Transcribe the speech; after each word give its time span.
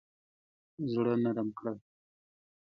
زړه 0.91 1.13
نرم 1.23 1.49
کړه. 1.57 1.73